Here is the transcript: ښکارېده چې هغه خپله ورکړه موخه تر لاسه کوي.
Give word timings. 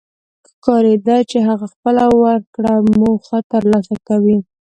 ښکارېده 0.49 1.17
چې 1.29 1.37
هغه 1.47 1.65
خپله 1.73 2.03
ورکړه 2.23 2.73
موخه 2.99 3.37
تر 3.51 3.63
لاسه 3.71 3.95
کوي. 4.07 4.37